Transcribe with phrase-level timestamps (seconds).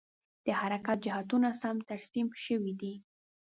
[0.45, 2.93] د حرکت جهتونه سم ترسیم شوي دي؟